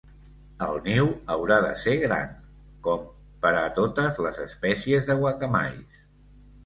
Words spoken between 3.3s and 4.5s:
per a totes les